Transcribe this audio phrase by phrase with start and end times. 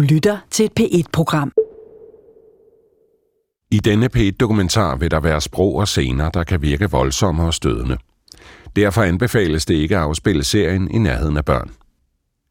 [0.00, 1.52] Du lytter til et P1-program.
[3.70, 7.96] I denne P1-dokumentar vil der være sprog og scener, der kan virke voldsomme og stødende.
[8.76, 11.70] Derfor anbefales det ikke at afspille serien i nærheden af børn.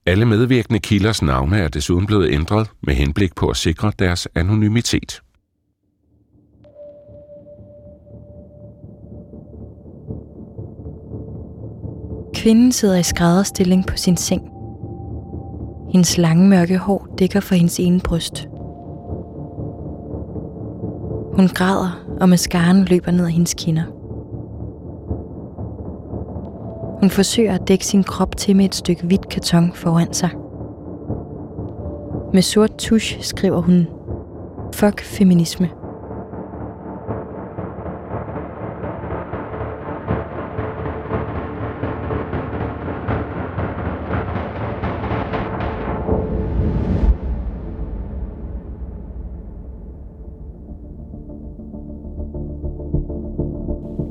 [0.05, 5.21] Alle medvirkende kilders navne er desuden blevet ændret med henblik på at sikre deres anonymitet.
[12.35, 14.58] Kvinden sidder i skrædderstilling på sin seng.
[15.91, 18.49] Hendes lange mørke hår dækker for hendes ene bryst.
[21.33, 23.83] Hun græder, og mascaren løber ned ad hendes kinder.
[26.99, 30.29] Hun forsøger at dække sin krop til med et stykke hvidt karton foran sig.
[32.33, 33.87] Med sort tusch skriver hun,
[34.73, 35.69] Fuck feminisme.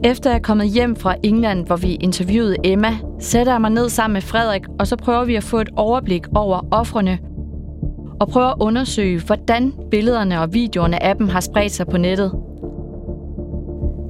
[0.08, 3.88] Efter jeg er kommet hjem fra England, hvor vi interviewede Emma, sætter jeg mig ned
[3.88, 7.18] sammen med Frederik, og så prøver vi at få et overblik over offrene,
[8.20, 12.32] og prøver at undersøge, hvordan billederne og videoerne af dem har spredt sig på nettet.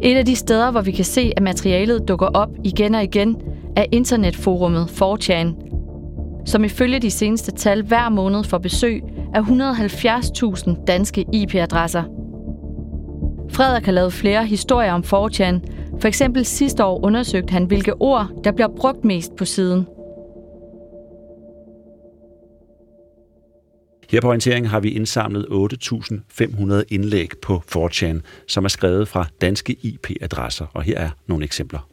[0.02, 3.36] Et af de steder, hvor vi kan se, at materialet dukker op igen og igen,
[3.76, 5.46] er internetforummet 4chan,
[6.44, 9.02] som ifølge de seneste tal hver måned får besøg
[9.34, 12.02] af 170.000 danske IP-adresser.
[13.50, 18.28] Frederik har lavet flere historier om 4chan, for eksempel sidste år undersøgte han, hvilke ord,
[18.44, 19.86] der bliver brugt mest på siden.
[24.10, 29.76] Her på orienteringen har vi indsamlet 8.500 indlæg på 4chan, som er skrevet fra danske
[29.82, 31.88] IP-adresser, og her er nogle eksempler.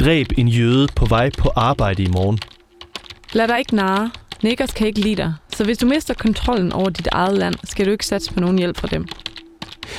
[0.00, 2.38] Dræb en jøde på vej på arbejde i morgen.
[3.32, 4.10] Lad dig ikke narre.
[4.42, 7.86] Niggers kan ikke lide dig, så hvis du mister kontrollen over dit eget land, skal
[7.86, 9.06] du ikke satse på nogen hjælp fra dem.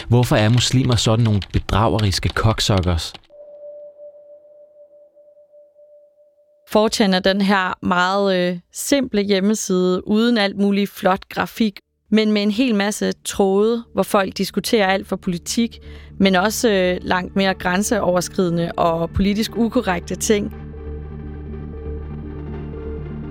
[0.08, 3.14] Hvorfor er muslimer sådan nogle bedrageriske koksokkers?
[6.76, 11.80] 4chan er den her meget øh, simple hjemmeside, uden alt muligt flot grafik,
[12.12, 15.80] men med en hel masse tråde, hvor folk diskuterer alt fra politik,
[16.20, 20.54] men også øh, langt mere grænseoverskridende og politisk ukorrekte ting.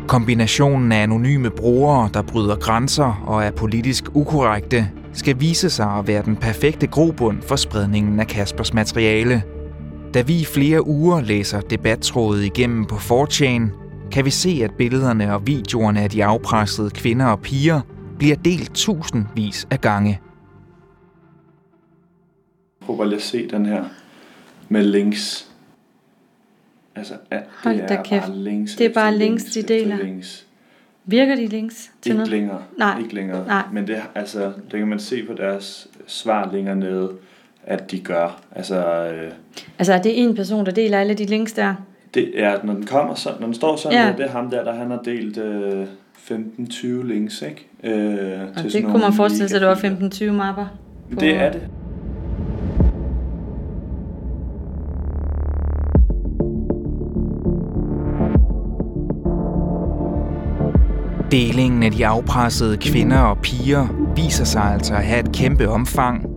[0.09, 6.07] Kombinationen af anonyme brugere, der bryder grænser og er politisk ukorrekte, skal vise sig at
[6.07, 9.43] være den perfekte grobund for spredningen af Kaspers materiale–
[10.15, 13.63] da vi i flere uger læser debattrådet igennem på 4chan,
[14.13, 17.81] kan vi se, at billederne og videoerne af de afpressede kvinder og piger
[18.19, 20.21] bliver delt tusindvis af gange.
[22.81, 23.85] Prøv lige at se den her
[24.69, 25.51] med links.
[26.95, 28.27] Altså, ja, Hold det er kæft.
[28.27, 28.77] bare links.
[28.77, 29.97] Det er bare links, links, de deler.
[29.97, 30.47] Links.
[31.05, 32.31] Virker de links til ikke noget?
[32.31, 32.63] Længere.
[32.79, 32.99] Nej.
[32.99, 33.47] Ikke længere.
[33.47, 33.65] Nej.
[33.73, 37.11] Men det, altså, det kan man se på deres svar længere nede
[37.63, 38.41] at de gør.
[38.53, 39.33] Altså, øh,
[39.79, 41.75] altså er det en person, der deler alle de links der?
[42.15, 44.13] Det er, når den kommer, så, når den står sådan, ja.
[44.17, 45.87] det er ham der, der han har delt øh,
[46.31, 47.67] 15-20 links, ikke?
[47.85, 50.67] Øh, og til det kunne man forestille sig, at det var 15-20 mapper.
[51.15, 51.21] På...
[51.21, 51.61] Det er det.
[61.31, 63.87] Delingen af de afpressede kvinder og piger
[64.17, 66.30] viser sig altså at have et kæmpe omfang,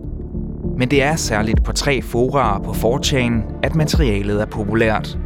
[0.78, 5.18] men det er særligt på tre forarer på 4chan, at materialet er populært.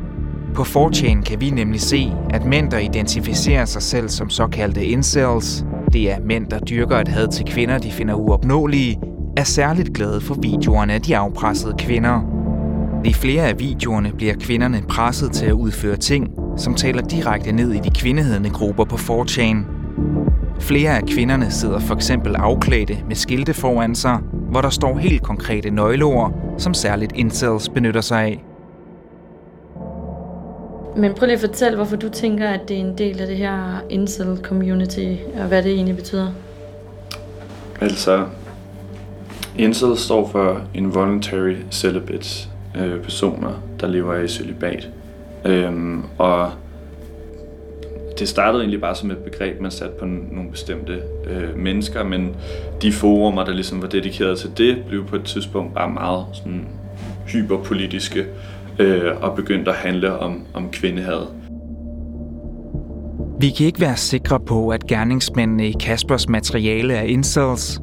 [0.55, 5.65] På 4chan kan vi nemlig se, at mænd, der identificerer sig selv som såkaldte incels,
[5.93, 9.01] det er mænd, der dyrker et had til kvinder, de finder uopnåelige,
[9.37, 12.21] er særligt glade for videoerne af de afpressede kvinder.
[13.05, 17.73] I flere af videoerne bliver kvinderne presset til at udføre ting, som taler direkte ned
[17.73, 19.57] i de kvindehedende grupper på 4chan.
[20.61, 25.23] Flere af kvinderne sidder for eksempel afklædte med skilte foran sig, hvor der står helt
[25.23, 28.45] konkrete nøgleord, som særligt incels benytter sig af.
[30.97, 33.37] Men prøv lige at fortælle, hvorfor du tænker, at det er en del af det
[33.37, 36.33] her incel-community, og hvad det egentlig betyder.
[37.81, 38.27] Altså,
[39.57, 44.89] incel står for involuntary celibates, øh, personer, der lever i celibat.
[45.45, 46.51] Øhm, og
[48.19, 52.37] det startede egentlig bare som et begreb, man satte på nogle bestemte øh, mennesker, men
[52.83, 56.69] de forumer, der ligesom var dedikeret til det, blev på et tidspunkt bare meget sådan
[57.27, 58.25] hyperpolitiske
[58.79, 61.27] øh, og begyndte at handle om, om kvindehad.
[63.41, 67.81] Vi kan ikke være sikre på, at gerningsmændene i Kaspers materiale er incels,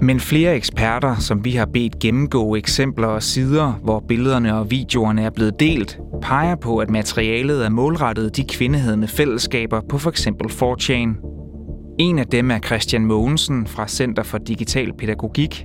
[0.00, 5.22] men flere eksperter, som vi har bedt gennemgå eksempler og sider, hvor billederne og videoerne
[5.22, 10.26] er blevet delt, peger på, at materialet er målrettet de kvindehedende fællesskaber på f.eks.
[10.26, 11.32] 4chan.
[11.98, 15.64] En af dem er Christian Mogensen fra Center for Digital Pædagogik.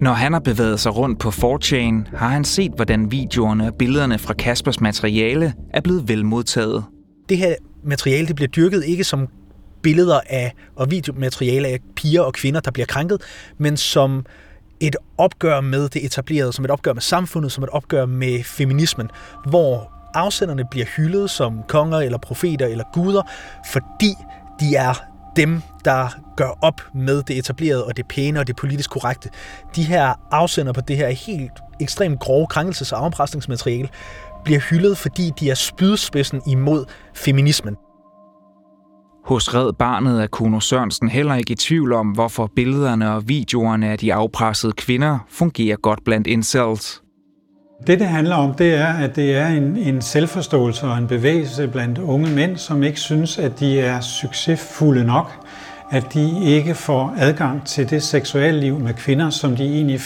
[0.00, 4.18] Når han har bevæget sig rundt på 4chan, har han set, hvordan videoerne og billederne
[4.18, 6.84] fra Kaspers materiale er blevet velmodtaget.
[7.28, 7.54] Det her
[7.84, 9.28] materiale det bliver dyrket ikke som
[9.82, 13.22] billeder af og videomateriale af piger og kvinder, der bliver krænket,
[13.58, 14.24] men som
[14.82, 19.10] et opgør med det etablerede, som et opgør med samfundet, som et opgør med feminismen,
[19.46, 23.22] hvor afsenderne bliver hyldet som konger eller profeter eller guder,
[23.72, 24.14] fordi
[24.60, 25.04] de er
[25.36, 29.30] dem, der gør op med det etablerede og det pæne og det politisk korrekte.
[29.76, 33.88] De her afsender på det her helt ekstremt grove krænkelses- og afpresningsmateriale
[34.44, 36.84] bliver hyldet, fordi de er spydspidsen imod
[37.14, 37.76] feminismen.
[39.24, 43.88] Hos Red Barnet er Kuno Sørensen heller ikke i tvivl om, hvorfor billederne og videoerne
[43.88, 47.02] af de afpressede kvinder fungerer godt blandt incels.
[47.86, 51.68] Det, det handler om, det er, at det er en, en selvforståelse og en bevægelse
[51.68, 55.46] blandt unge mænd, som ikke synes, at de er succesfulde nok,
[55.90, 60.00] at de ikke får adgang til det seksuelle liv med kvinder, som de egentlig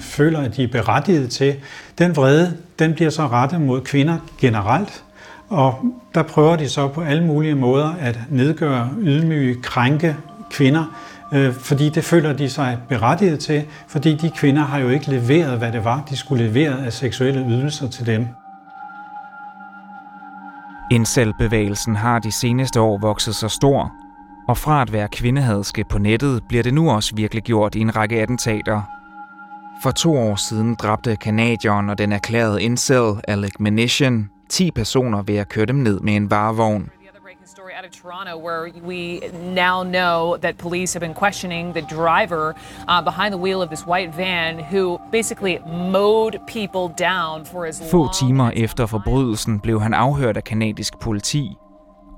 [0.00, 1.54] føler, at de er berettiget til.
[1.98, 5.04] Den vrede, den bliver så rettet mod kvinder generelt,
[5.48, 5.74] og
[6.14, 10.16] der prøver de så på alle mulige måder at nedgøre, ydmyge, krænke
[10.50, 10.84] kvinder,
[11.32, 15.58] øh, fordi det føler de sig berettiget til, fordi de kvinder har jo ikke leveret,
[15.58, 18.26] hvad det var, de skulle levere af seksuelle ydelser til dem.
[20.90, 23.92] Incel-bevægelsen har de seneste år vokset så stor,
[24.48, 27.96] og fra at være kvindehadske på nettet, bliver det nu også virkelig gjort i en
[27.96, 28.82] række attentater.
[29.82, 35.36] For to år siden dræbte kanadieren og den erklærede incel Alec Manishan 10 personer ved
[35.36, 36.90] at køre dem ned med en varevogn.
[37.78, 39.20] out of Toronto, where we
[39.54, 42.54] now know that police have been questioning the driver
[42.88, 45.58] uh, behind the wheel of this white van, who basically
[45.92, 51.56] mowed people down for his Få timer efter forbrydelsen blev han afhørt af kanadisk politi,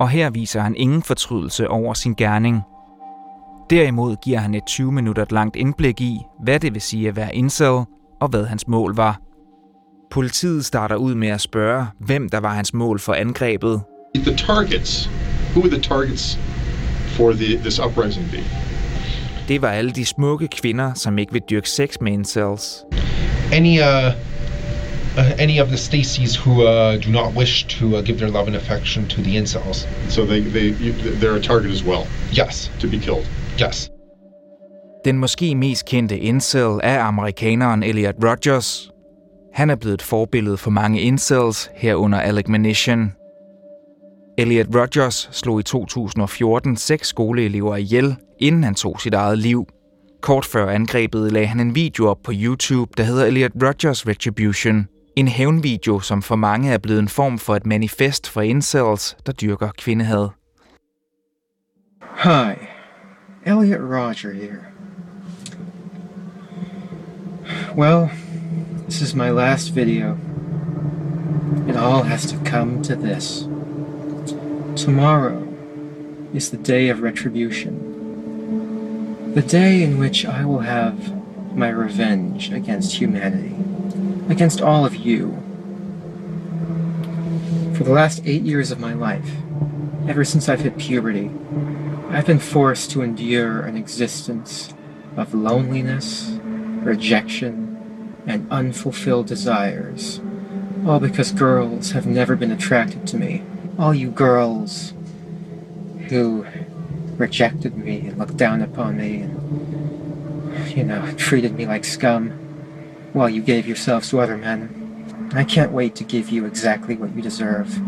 [0.01, 2.63] og her viser han ingen fortrydelse over sin gerning.
[3.71, 7.35] Derimod giver han et 20 minutter langt indblik i, hvad det vil sige at være
[7.35, 7.85] incel,
[8.21, 9.21] og hvad hans mål var.
[10.11, 13.81] Politiet starter ud med at spørge, hvem der var hans mål for angrebet.
[14.15, 15.11] The targets.
[15.53, 16.39] Who were the targets
[17.07, 18.45] for the, this uprising be?
[19.49, 22.85] Det var alle de smukke kvinder, som ikke vil dyrke sex med incels.
[23.53, 23.87] Any uh,
[25.19, 28.47] uh, any of the Stacys who uh, do not wish to uh, give their love
[28.47, 29.89] and affection to the incels.
[30.09, 30.73] So they they
[31.21, 32.05] they're a target as well.
[32.39, 33.27] Yes, to be killed.
[33.61, 33.91] Yes.
[35.05, 38.91] Den måske mest kendte incel er amerikaneren Elliot Rogers.
[39.53, 43.13] Han er blevet et forbillede for mange incels, herunder Alec Manishan.
[44.39, 49.67] Elliot Rogers slog i 2014 seks skoleelever ihjel, inden han tog sit eget liv.
[50.21, 54.89] Kort før angrebet lagde han en video op på YouTube, der hedder Elliot Rogers Retribution.
[55.17, 59.33] En hævnvideo, som for mange er blevet en form for et manifest for incels, der
[59.33, 60.29] dyrker kvindehad.
[62.23, 62.53] Hi,
[63.47, 64.61] Elliot Roger here.
[67.77, 68.09] Well,
[68.91, 70.19] this is my last video.
[71.69, 73.43] It all has to come to this.
[74.75, 75.47] Tomorrow
[76.35, 79.33] is the day of retribution.
[79.33, 83.55] The day in which I will have my revenge against humanity,
[84.29, 85.41] against all of you.
[87.77, 89.31] For the last eight years of my life,
[90.09, 91.31] ever since I've hit puberty,
[92.09, 94.75] I've been forced to endure an existence
[95.17, 96.37] of loneliness,
[96.83, 97.70] rejection,
[98.27, 100.21] and unfulfilled desires,
[100.87, 103.43] all because girls have never been attracted to me.
[103.79, 104.93] All you girls
[106.09, 106.47] who
[107.17, 112.31] rejected me and looked down upon me and, you know, treated me like scum
[113.13, 115.31] while you gave yourselves to other men.
[115.35, 117.81] I can't wait to give you exactly what you deserve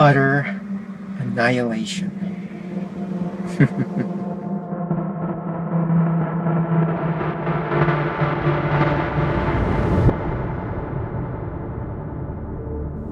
[0.00, 0.58] utter
[1.18, 2.10] annihilation.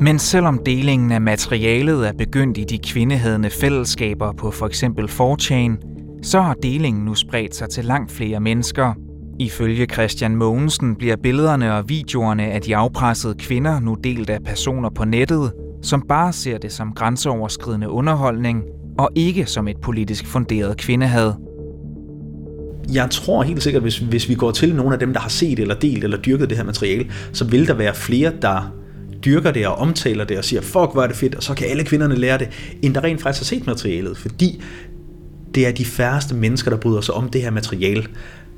[0.01, 5.77] Men selvom delingen af materialet er begyndt i de kvindehedende fællesskaber på for eksempel 4chan,
[6.23, 8.95] så har delingen nu spredt sig til langt flere mennesker.
[9.41, 14.91] Ifølge Christian Mogensen bliver billederne og videoerne af de afpressede kvinder nu delt af personer
[14.91, 15.53] på nettet,
[15.83, 18.63] som bare ser det som grænseoverskridende underholdning
[18.99, 21.33] og ikke som et politisk funderet kvindehad.
[22.93, 25.59] Jeg tror helt sikkert, hvis, hvis vi går til nogle af dem, der har set
[25.59, 28.73] eller delt eller dyrket det her materiale, så vil der være flere, der
[29.25, 31.69] dyrker det og omtaler det og siger, fuck, hvor er det fedt, og så kan
[31.69, 34.63] alle kvinderne lære det, end der rent faktisk har set materialet, fordi
[35.55, 38.07] det er de færreste mennesker, der bryder sig om det her materiale,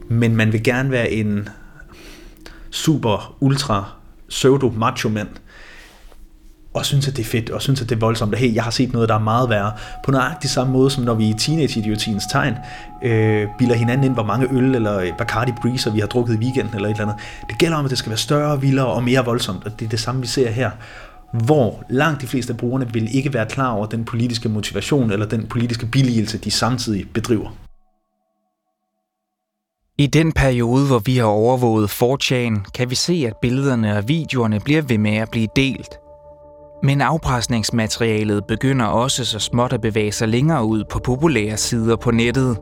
[0.09, 1.49] men man vil gerne være en
[2.71, 3.85] super, ultra,
[4.29, 5.29] pseudo macho mand,
[6.75, 8.65] og synes, at det er fedt, og synes, at det er voldsomt, at hey, jeg
[8.65, 9.73] har set noget, der er meget værre.
[10.05, 12.55] På nøjagtig samme måde, som når vi i teenage-idiotiens tegn
[13.05, 16.75] øh, bilder hinanden ind, hvor mange øl eller Bacardi Breezer vi har drukket i weekenden
[16.75, 17.25] eller et eller andet.
[17.49, 19.91] Det gælder om, at det skal være større, vildere og mere voldsomt, og det er
[19.91, 20.71] det samme, vi ser her
[21.33, 25.27] hvor langt de fleste af brugerne vil ikke være klar over den politiske motivation eller
[25.27, 27.51] den politiske billigelse, de samtidig bedriver.
[29.99, 34.61] I den periode, hvor vi har overvåget 4 kan vi se, at billederne og videoerne
[34.61, 36.00] bliver ved med at blive delt.
[36.83, 42.11] Men afpresningsmaterialet begynder også så småt at bevæge sig længere ud på populære sider på
[42.11, 42.59] nettet.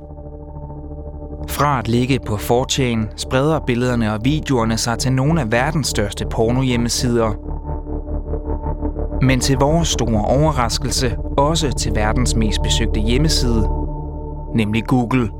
[1.48, 6.26] Fra at ligge på 4 spreder billederne og videoerne sig til nogle af verdens største
[6.30, 7.30] pornohjemmesider.
[9.22, 13.68] Men til vores store overraskelse også til verdens mest besøgte hjemmeside,
[14.54, 15.30] nemlig Google.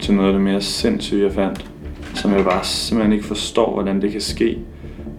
[0.00, 1.70] Til noget af det mere sindssyge, jeg fandt,
[2.20, 4.58] som jeg bare simpelthen ikke forstår, hvordan det kan ske.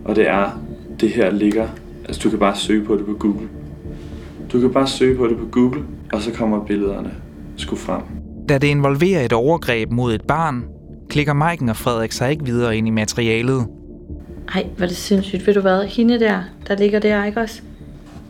[0.05, 0.61] Og det er,
[0.99, 1.67] det her ligger,
[2.05, 3.49] altså du kan bare søge på det på Google.
[4.51, 7.11] Du kan bare søge på det på Google, og så kommer billederne
[7.57, 8.01] sgu frem.
[8.49, 10.63] Da det involverer et overgreb mod et barn,
[11.09, 13.67] klikker Maiken og Frederik sig ikke videre ind i materialet.
[14.53, 15.47] Ej, hvor er det sindssygt.
[15.47, 15.85] Ved du hvad?
[15.85, 17.61] Hende der, der ligger der, ikke også?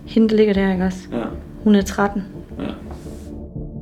[0.05, 0.99] Hende, der ligger der, ikke også?
[1.11, 1.23] Ja.
[1.63, 2.23] Hun er 13.
[2.59, 2.63] Ja.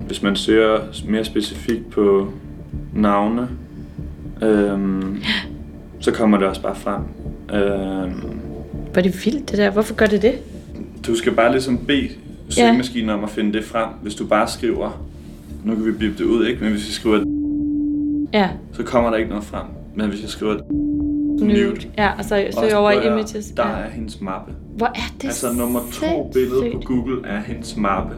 [0.08, 2.28] Hvis man søger mere specifikt på
[2.94, 3.48] navne,
[4.42, 5.18] øhm,
[6.00, 7.02] så kommer det også bare frem.
[7.54, 8.40] Øhm,
[8.96, 9.70] Var det vildt, det der?
[9.72, 10.34] Hvorfor gør det det?
[11.08, 12.10] du skal bare ligesom bede
[12.50, 13.88] søgemaskinen om at finde det frem.
[14.02, 15.02] Hvis du bare skriver,
[15.64, 16.64] nu kan vi blive det ud, ikke?
[16.64, 17.24] Men hvis vi skriver,
[18.34, 18.50] Ja.
[18.74, 19.66] så kommer der ikke noget frem.
[19.96, 20.56] Men hvis jeg skriver
[21.40, 21.76] Nude.
[21.98, 23.46] Ja, og så søg så over i prøver jeg- images.
[23.58, 23.74] Der ja.
[23.74, 24.54] er hendes mappe.
[24.78, 28.16] Hvor er det Altså nummer to billede på Google er hendes mappe.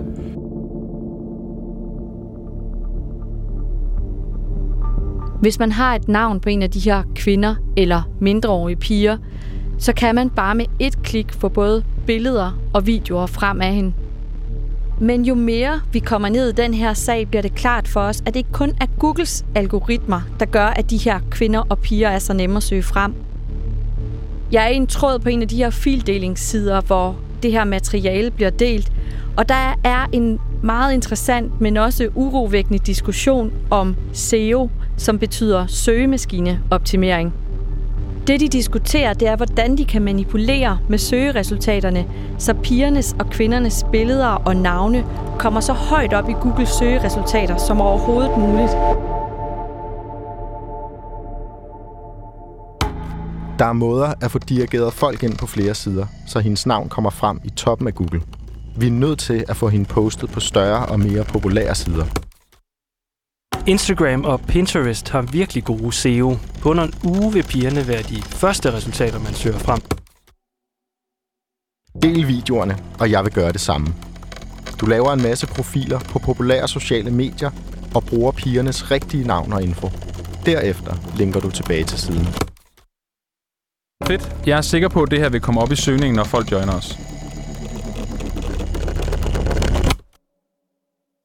[5.42, 9.18] Hvis man har et navn på en af de her kvinder eller mindreårige piger,
[9.78, 13.94] så kan man bare med et klik få både billeder og videoer frem af hende.
[15.00, 18.22] Men jo mere vi kommer ned i den her sag, bliver det klart for os,
[18.26, 22.10] at det ikke kun er Googles algoritmer, der gør, at de her kvinder og piger
[22.10, 23.14] er så nemme at søge frem.
[24.52, 28.32] Jeg er i en tråd på en af de her fildelingssider, hvor det her materiale
[28.32, 28.92] bliver delt,
[29.38, 37.34] og der er en meget interessant, men også urovækkende diskussion om SEO, som betyder søgemaskineoptimering.
[38.28, 42.06] Det, de diskuterer, det er, hvordan de kan manipulere med søgeresultaterne,
[42.38, 45.06] så pigernes og kvindernes billeder og navne
[45.40, 48.72] kommer så højt op i Googles søgeresultater som overhovedet muligt.
[53.60, 57.10] Der er måder at få dirigeret folk ind på flere sider, så hendes navn kommer
[57.10, 58.22] frem i toppen af Google.
[58.78, 62.06] Vi er nødt til at få hende postet på større og mere populære sider.
[63.68, 66.38] Instagram og Pinterest har virkelig gode SEO.
[66.62, 69.82] På under en uge vil pigerne være de første resultater, man søger frem.
[72.02, 73.88] Del videoerne, og jeg vil gøre det samme.
[74.80, 77.52] Du laver en masse profiler på populære sociale medier
[77.96, 79.90] og bruger pigernes rigtige navn og info.
[80.46, 82.28] Derefter linker du tilbage til siden.
[84.08, 84.36] Fedt.
[84.46, 86.74] Jeg er sikker på, at det her vil komme op i søgningen, når folk joiner
[86.74, 87.11] os.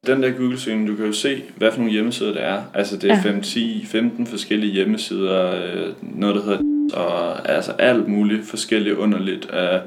[0.07, 2.61] Den der Google-søgning, du kan jo se, hvad for nogle hjemmesider det er.
[2.73, 3.21] Altså det er Ja.
[3.21, 6.59] 5, 10, 15 forskellige hjemmesider, øh, noget der hedder
[6.93, 9.81] og altså alt muligt forskelligt underligt af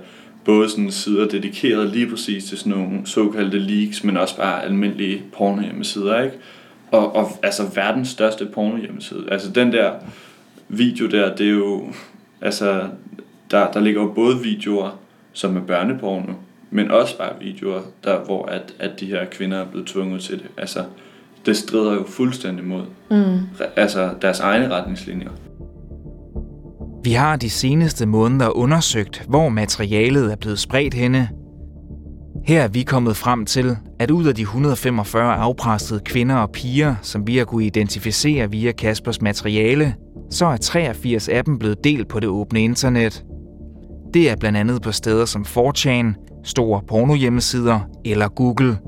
[0.44, 5.22] både sådan sider dedikeret lige præcis til sådan nogle såkaldte leaks, men også bare almindelige
[5.32, 6.36] porno hjemmesider, ikke?
[6.90, 9.24] Og, og altså verdens største porno hjemmeside.
[9.30, 9.92] Altså den der
[10.68, 11.92] video der, det er jo,
[12.40, 12.82] altså
[13.50, 14.98] der, der ligger jo både videoer,
[15.32, 16.32] som er børneporno,
[16.70, 20.38] men også bare videoer, der, hvor at, at de her kvinder er blevet tvunget til
[20.38, 20.46] det.
[20.58, 20.84] Altså,
[21.46, 23.38] det strider jo fuldstændig mod Mm.
[23.76, 25.30] altså deres egne retningslinjer.
[27.04, 31.28] Vi har de seneste måneder undersøgt, hvor materialet er blevet spredt henne.
[32.44, 36.94] Her er vi kommet frem til, at ud af de 145 afpressede kvinder og piger,
[37.02, 39.94] som vi har kunne identificere via Kaspers materiale,
[40.30, 43.24] så er 83 af dem blevet delt på det åbne internet.
[44.14, 48.78] Det er blandt andet på steder som 4chan, store pornohjemmesider eller Google.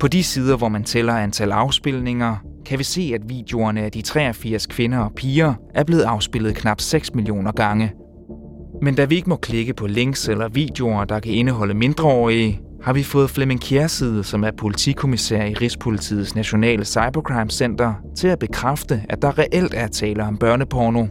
[0.00, 4.02] På de sider, hvor man tæller antal afspilninger, kan vi se, at videoerne af de
[4.02, 7.92] 83 kvinder og piger er blevet afspillet knap 6 millioner gange.
[8.82, 12.92] Men da vi ikke må klikke på links eller videoer, der kan indeholde mindreårige, har
[12.92, 19.02] vi fået Flemming Kjærside, som er politikommissær i Rigspolitiets Nationale Cybercrime Center, til at bekræfte,
[19.08, 21.06] at der reelt er tale om børneporno.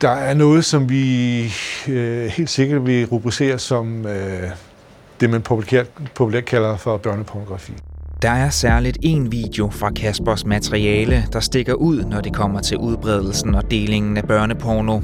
[0.00, 1.40] Der er noget, som vi
[1.88, 4.50] øh, helt sikkert vil rubricere som øh,
[5.20, 7.72] det, man populært, populært kalder for børnepornografi.
[8.22, 12.76] Der er særligt en video fra Kaspers materiale, der stikker ud, når det kommer til
[12.76, 15.00] udbredelsen og delingen af børneporno.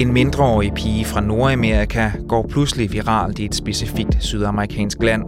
[0.00, 5.22] En mindreårig pige fra Nordamerika går pludselig viralt i et specifikt sydamerikansk land.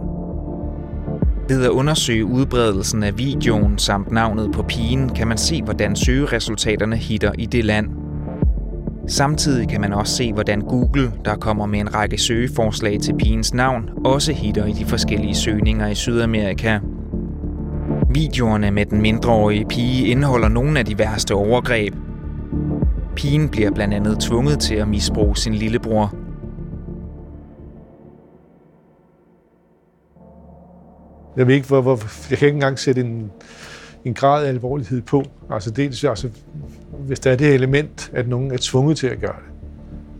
[1.49, 6.95] Ved at undersøge udbredelsen af videoen samt navnet på pigen, kan man se, hvordan søgeresultaterne
[6.95, 8.08] hitter i det land.
[9.09, 13.53] Samtidig kan man også se, hvordan Google, der kommer med en række søgeforslag til pigens
[13.53, 16.79] navn, også hitter i de forskellige søgninger i Sydamerika.
[18.09, 21.93] Videoerne med den mindreårige pige indeholder nogle af de værste overgreb.
[23.15, 26.15] Pigen bliver blandt andet tvunget til at misbruge sin lillebror.
[31.37, 31.99] Jeg ved ikke, hvor, hvor,
[32.29, 33.31] jeg kan ikke engang sætte en,
[34.05, 35.23] en grad af alvorlighed på.
[35.49, 36.29] Altså dels, altså,
[36.99, 39.35] hvis der er det element, at nogen er tvunget til at gøre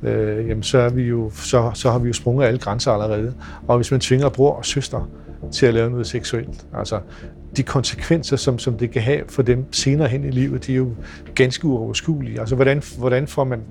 [0.03, 2.91] det, øh, jamen så, er vi jo, så, så har vi jo sprunget alle grænser
[2.91, 3.33] allerede.
[3.67, 5.09] Og hvis man tvinger bror og søster
[5.51, 6.99] til at lave noget seksuelt, altså
[7.57, 10.77] de konsekvenser, som, som det kan have for dem senere hen i livet, de er
[10.77, 10.89] jo
[11.35, 12.39] ganske uoverskuelige.
[12.39, 13.61] Altså hvordan, hvordan får man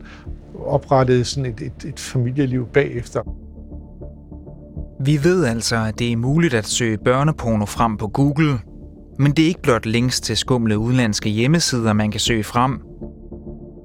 [0.67, 3.23] oprettet sådan et, et, et familieliv bagefter?
[5.01, 8.59] Vi ved altså, at det er muligt at søge børneporno frem på Google,
[9.19, 12.81] men det er ikke blot links til skumle udenlandske hjemmesider, man kan søge frem.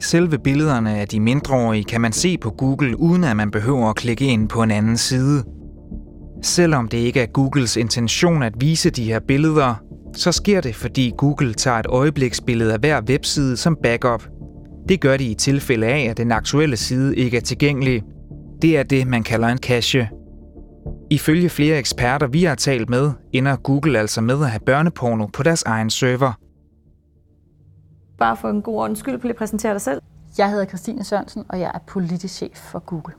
[0.01, 3.95] Selve billederne af de mindreårige kan man se på Google, uden at man behøver at
[3.95, 5.43] klikke ind på en anden side.
[6.43, 9.75] Selvom det ikke er Googles intention at vise de her billeder,
[10.15, 14.23] så sker det, fordi Google tager et øjebliksbillede af hver webside som backup.
[14.89, 18.01] Det gør de i tilfælde af, at den aktuelle side ikke er tilgængelig.
[18.61, 20.09] Det er det, man kalder en cache.
[21.13, 25.43] Ifølge flere eksperter, vi har talt med, ender Google altså med at have børneporno på
[25.43, 26.31] deres egen server.
[28.17, 30.01] Bare for en god ordens skyld, lige præsentere dig selv.
[30.37, 33.13] Jeg hedder Christine Sørensen, og jeg er politisk chef for Google.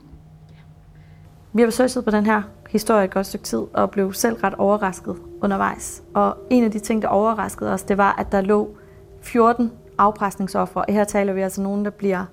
[1.53, 4.53] Vi har besøgt på den her historie et godt stykke tid, og blev selv ret
[4.53, 6.03] overrasket undervejs.
[6.13, 8.77] Og en af de ting, der overraskede os, det var, at der lå
[9.21, 10.81] 14 afpresningsoffre.
[10.81, 12.25] Og her taler vi altså nogen, der bliver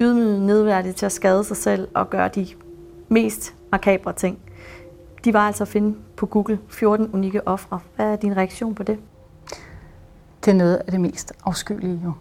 [0.00, 2.46] ydmyget nedværdigt til at skade sig selv og gøre de
[3.08, 4.38] mest makabre ting.
[5.24, 7.80] De var altså at finde på Google 14 unikke ofre.
[7.96, 8.98] Hvad er din reaktion på det?
[10.44, 12.12] Det er noget af det mest afskyelige jo.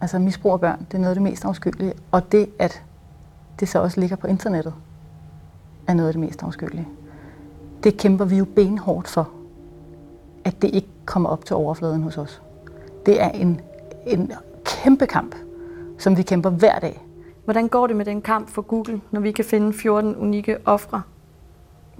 [0.00, 1.92] Altså misbrug af børn, det er noget af det mest afskyelige.
[2.10, 2.82] Og det, at
[3.60, 4.74] det så også ligger på internettet,
[5.86, 6.88] er noget af det mest afskyelige.
[7.82, 9.30] Det kæmper vi jo benhårdt for,
[10.44, 12.42] at det ikke kommer op til overfladen hos os.
[13.06, 13.60] Det er en,
[14.06, 14.32] en
[14.64, 15.34] kæmpe kamp,
[15.98, 17.06] som vi kæmper hver dag.
[17.44, 21.02] Hvordan går det med den kamp for Google, når vi kan finde 14 unikke ofre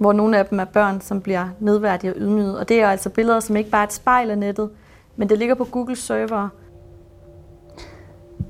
[0.01, 2.59] hvor nogle af dem er børn, som bliver nedværdige og ydmyget.
[2.59, 4.69] Og det er altså billeder, som ikke bare er et spejl af nettet,
[5.15, 6.49] men det ligger på Googles server.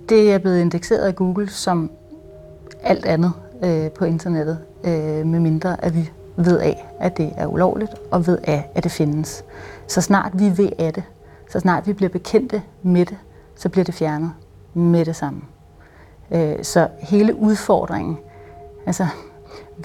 [0.09, 1.91] Det er blevet indekseret af Google som
[2.83, 3.33] alt andet
[3.63, 8.27] øh, på internettet, øh, med mindre at vi ved af, at det er ulovligt, og
[8.27, 9.45] ved af, at det findes.
[9.87, 11.03] Så snart vi ved af det,
[11.49, 13.17] så snart vi bliver bekendte med det,
[13.55, 14.31] så bliver det fjernet
[14.73, 15.41] med det samme.
[16.31, 18.17] Øh, så hele udfordringen,
[18.85, 19.07] altså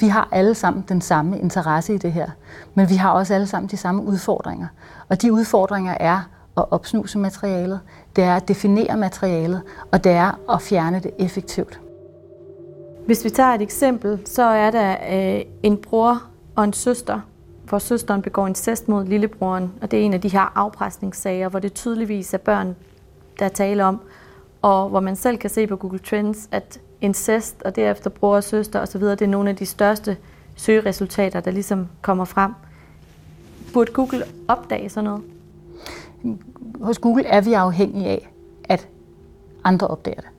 [0.01, 2.31] vi har alle sammen den samme interesse i det her,
[2.75, 4.67] men vi har også alle sammen de samme udfordringer.
[5.09, 6.21] Og de udfordringer er
[6.57, 7.81] at opsnuse materialet,
[8.17, 9.63] det er at definere materialet,
[9.93, 11.81] og det er at fjerne det effektivt.
[13.07, 16.23] Hvis vi tager et eksempel, så er der øh, en bror
[16.57, 17.21] og en søster,
[17.69, 21.59] hvor søsteren begår incest mod lillebroren, og det er en af de her afpresningssager, hvor
[21.59, 22.77] det tydeligvis er børn,
[23.39, 24.01] der taler om,
[24.63, 28.45] og hvor man selv kan se på Google Trends, at incest og derefter bror og
[28.45, 30.17] søster osv., det er nogle af de største
[30.57, 32.53] søgeresultater, der ligesom kommer frem.
[33.73, 35.23] Burde Google opdage sådan noget?
[36.81, 38.31] Hos Google er vi afhængige af,
[38.65, 38.89] at
[39.65, 40.31] andre opdager det.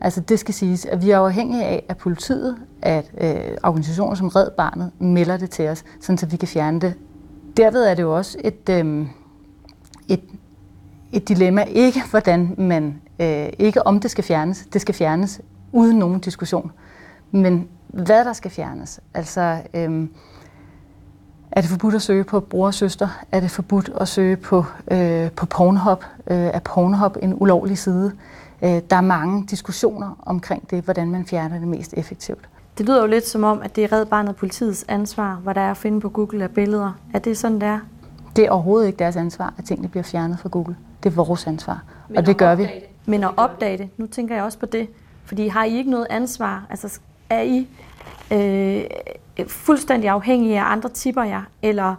[0.00, 4.28] Altså det skal siges, at vi er afhængige af, at politiet, at øh, organisationer som
[4.28, 6.94] Red Barnet melder det til os, sådan så vi kan fjerne det.
[7.56, 9.06] Derved er det jo også et, øh,
[10.08, 10.20] et,
[11.12, 15.40] et dilemma, ikke hvordan man, øh, ikke om det skal fjernes, det skal fjernes
[15.76, 16.72] uden nogen diskussion.
[17.30, 20.10] Men hvad der skal fjernes, altså øhm,
[21.52, 23.08] er det forbudt at søge på bror og søster?
[23.32, 26.04] Er det forbudt at søge på, øh, på Pornhub?
[26.26, 28.12] Øh, er Pornhub en ulovlig side?
[28.62, 32.48] Øh, der er mange diskussioner omkring det, hvordan man fjerner det mest effektivt.
[32.78, 35.60] Det lyder jo lidt som om, at det er Red Barnet politiets ansvar, hvad der
[35.60, 36.92] er at finde på Google af billeder.
[37.14, 37.80] Er det sådan, det er?
[38.36, 40.76] Det er overhovedet ikke deres ansvar, at tingene bliver fjernet fra Google.
[41.02, 42.62] Det er vores ansvar, Men og det gør vi.
[42.62, 42.72] Det.
[43.06, 44.88] Men at opdage det, nu tænker jeg også på det,
[45.26, 46.66] fordi har I ikke noget ansvar?
[46.70, 47.68] Altså er I
[48.32, 48.84] øh,
[49.48, 51.42] fuldstændig afhængige af andre tipper jer?
[51.62, 51.94] Eller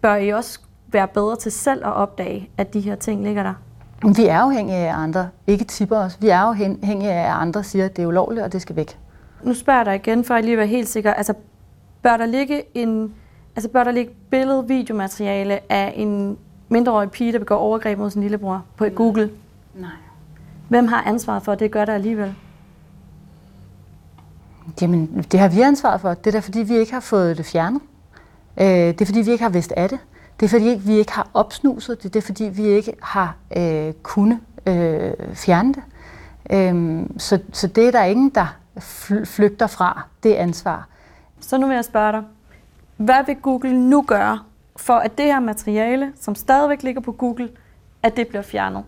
[0.00, 3.54] bør I også være bedre til selv at opdage, at de her ting ligger der?
[4.16, 6.18] Vi er afhængige af andre, ikke tipper os.
[6.20, 8.98] Vi er afhængige af, at andre siger, at det er ulovligt, og det skal væk.
[9.42, 11.14] Nu spørger jeg dig igen, for at lige være helt sikker.
[11.14, 11.34] Altså,
[12.02, 13.14] bør der ligge en
[13.56, 16.38] Altså bør der ligge billede, videomateriale af en
[16.68, 19.30] mindreårig pige, der begår overgreb mod sin lillebror på Google?
[19.74, 19.90] Nej.
[20.68, 22.34] Hvem har ansvaret for, at det gør det alligevel?
[24.80, 26.14] Jamen, det har vi ansvaret for.
[26.14, 27.80] Det er da fordi, vi ikke har fået det fjernet.
[28.60, 29.98] Øh, det er fordi, vi ikke har vidst af det.
[30.40, 32.14] Det er fordi, vi ikke har opsnuset det.
[32.14, 35.82] Det er fordi, vi ikke har øh, kunnet øh, fjerne det.
[36.50, 38.56] Øh, så, så det er der ingen, der
[39.24, 40.88] flygter fra det ansvar.
[41.40, 42.22] Så nu vil jeg spørge dig,
[42.96, 44.38] hvad vil Google nu gøre
[44.76, 47.48] for, at det her materiale, som stadigvæk ligger på Google,
[48.02, 48.84] at det bliver fjernet?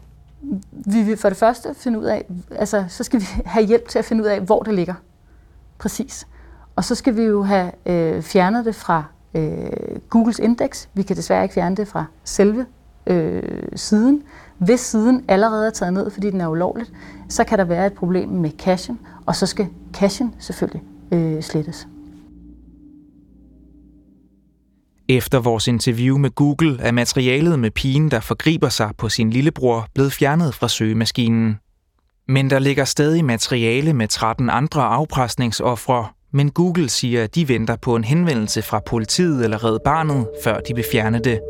[0.70, 3.98] Vi vil for det første finde ud af, altså så skal vi have hjælp til
[3.98, 4.94] at finde ud af, hvor det ligger.
[5.82, 6.26] Præcis.
[6.76, 10.88] Og så skal vi jo have øh, fjernet det fra øh, Googles indeks.
[10.94, 12.66] Vi kan desværre ikke fjerne det fra selve
[13.06, 13.42] øh,
[13.76, 14.22] siden.
[14.58, 16.92] Hvis siden allerede er taget ned, fordi den er ulovligt,
[17.28, 21.88] så kan der være et problem med cachen, og så skal cachen selvfølgelig øh, slettes.
[25.08, 29.86] Efter vores interview med Google er materialet med pigen, der forgriber sig på sin lillebror,
[29.94, 31.58] blevet fjernet fra søgemaskinen.
[32.28, 37.76] Men der ligger stadig materiale med 13 andre afpresningsoffre, men Google siger, at de venter
[37.82, 41.40] på en henvendelse fra politiet eller Red Barnet, før de vil fjerne det.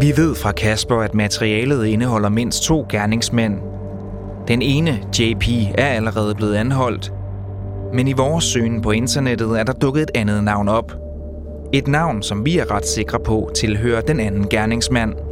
[0.00, 3.58] Vi ved fra Kasper, at materialet indeholder mindst to gerningsmænd.
[4.48, 5.48] Den ene, JP,
[5.78, 7.12] er allerede blevet anholdt,
[7.94, 10.92] men i vores søgen på internettet er der dukket et andet navn op.
[11.72, 15.27] Et navn, som vi er ret sikre på, tilhører den anden gerningsmand.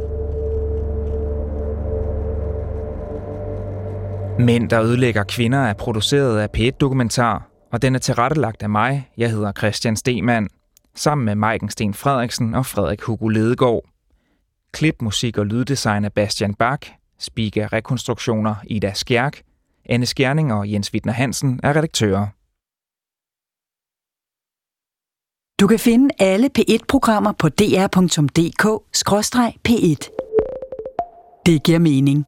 [4.39, 9.09] Mænd, der ødelægger kvinder, er produceret af P1-dokumentar, og den er tilrettelagt af mig.
[9.17, 10.49] Jeg hedder Christian Stemann,
[10.95, 13.83] sammen med Maiken Sten Frederiksen og Frederik Hugo Ledegaard.
[14.71, 16.85] Klip, musik og lyddesign af Bastian Bak,
[17.19, 19.41] speaker rekonstruktioner Ida Skjærk,
[19.89, 22.27] Anne Skjerning og Jens Wittner Hansen er redaktører.
[25.59, 27.97] Du kan finde alle P1-programmer på dr.dk-p1.
[31.45, 32.25] Det giver mening.